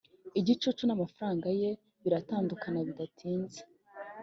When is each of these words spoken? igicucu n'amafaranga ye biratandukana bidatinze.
igicucu 0.39 0.83
n'amafaranga 0.85 1.47
ye 1.61 1.69
biratandukana 2.03 2.79
bidatinze. 2.87 3.59